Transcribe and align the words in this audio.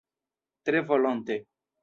Tre 0.69 0.81
volonte! 0.81 1.35